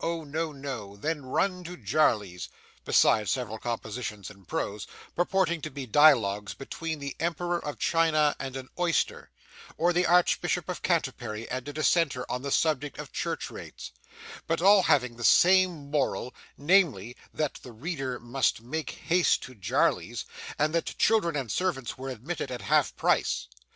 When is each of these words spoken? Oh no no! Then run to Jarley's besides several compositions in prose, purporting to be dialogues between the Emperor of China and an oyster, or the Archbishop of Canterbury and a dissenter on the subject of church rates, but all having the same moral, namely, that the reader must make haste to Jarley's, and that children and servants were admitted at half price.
Oh 0.00 0.22
no 0.22 0.52
no! 0.52 0.96
Then 0.96 1.26
run 1.26 1.64
to 1.64 1.76
Jarley's 1.76 2.48
besides 2.84 3.32
several 3.32 3.58
compositions 3.58 4.30
in 4.30 4.44
prose, 4.44 4.86
purporting 5.16 5.60
to 5.62 5.72
be 5.72 5.86
dialogues 5.86 6.54
between 6.54 7.00
the 7.00 7.16
Emperor 7.18 7.58
of 7.58 7.80
China 7.80 8.36
and 8.38 8.54
an 8.56 8.68
oyster, 8.78 9.28
or 9.76 9.92
the 9.92 10.06
Archbishop 10.06 10.68
of 10.68 10.82
Canterbury 10.82 11.50
and 11.50 11.66
a 11.66 11.72
dissenter 11.72 12.24
on 12.30 12.42
the 12.42 12.52
subject 12.52 12.96
of 12.96 13.10
church 13.10 13.50
rates, 13.50 13.90
but 14.46 14.62
all 14.62 14.84
having 14.84 15.16
the 15.16 15.24
same 15.24 15.90
moral, 15.90 16.32
namely, 16.56 17.16
that 17.34 17.54
the 17.64 17.72
reader 17.72 18.20
must 18.20 18.60
make 18.62 18.90
haste 19.08 19.42
to 19.42 19.54
Jarley's, 19.56 20.24
and 20.60 20.72
that 20.76 20.96
children 20.96 21.34
and 21.34 21.50
servants 21.50 21.98
were 21.98 22.08
admitted 22.10 22.52
at 22.52 22.62
half 22.62 22.94
price. 22.94 23.48